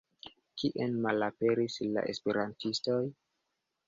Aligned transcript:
Kien 0.61 0.95
malaperis 1.03 1.75
la 1.97 2.03
esperantistoj? 2.13 2.97